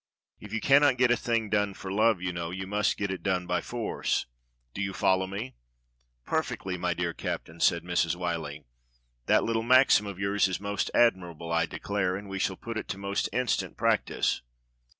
If 0.39 0.51
you 0.51 0.61
cannot 0.61 0.97
get 0.97 1.11
a 1.11 1.15
thing 1.15 1.51
done 1.51 1.75
for 1.75 1.91
love, 1.91 2.23
you 2.23 2.33
know, 2.33 2.49
you 2.49 2.65
must 2.65 2.97
get 2.97 3.11
it 3.11 3.21
done 3.21 3.45
by 3.45 3.61
force. 3.61 4.25
Do 4.73 4.81
you 4.81 4.93
follow 4.93 5.27
me?" 5.27 5.53
"Perfectly, 6.25 6.75
my 6.75 6.95
dear 6.95 7.13
Captain," 7.13 7.59
said 7.59 7.83
Mrs. 7.83 8.15
\Miyllie. 8.15 8.63
"That 9.27 9.43
little 9.43 9.61
maxim 9.61 10.07
of 10.07 10.17
yours 10.17 10.47
is 10.47 10.59
most 10.59 10.89
admirable, 10.95 11.51
I 11.51 11.67
de 11.67 11.77
clare, 11.77 12.15
and 12.15 12.27
we 12.27 12.39
shall 12.39 12.55
put 12.55 12.79
it 12.79 12.87
to 12.87 12.97
most 12.97 13.29
instant 13.31 13.77
practice." 13.77 14.41